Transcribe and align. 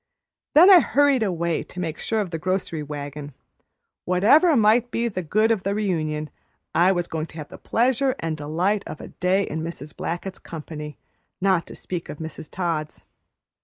Then 0.55 0.71
I 0.71 0.79
hurried 0.79 1.21
away 1.21 1.61
to 1.61 1.79
make 1.79 1.99
sure 1.99 2.21
of 2.21 2.31
the 2.31 2.39
grocery 2.39 2.81
wagon. 2.81 3.35
Whatever 4.05 4.57
might 4.57 4.89
be 4.89 5.07
the 5.07 5.21
good 5.21 5.51
of 5.51 5.61
the 5.61 5.75
reunion, 5.75 6.31
I 6.73 6.91
was 6.91 7.05
going 7.05 7.27
to 7.27 7.37
have 7.37 7.49
the 7.49 7.59
pleasure 7.59 8.15
and 8.17 8.35
delight 8.35 8.81
of 8.87 8.99
a 8.99 9.09
day 9.09 9.43
in 9.43 9.61
Mrs. 9.61 9.95
Blackett's 9.95 10.39
company, 10.39 10.97
not 11.39 11.67
to 11.67 11.75
speak 11.75 12.09
of 12.09 12.17
Mrs. 12.17 12.49
Todd's. 12.49 13.05